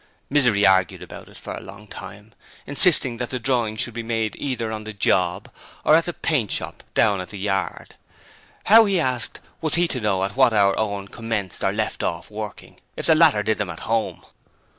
[0.31, 2.31] Misery argued about it for a long time,
[2.65, 5.51] insisting that the drawings should be made either on the 'job'
[5.85, 7.93] or at the paint shop down at the yard.
[8.63, 12.31] How, he asked, was he to know at what hour Owen commenced or left off
[12.31, 14.23] working, if the latter did them at home?